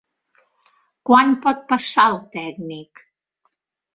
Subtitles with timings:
[1.09, 3.03] Quan pot passar el tècnic?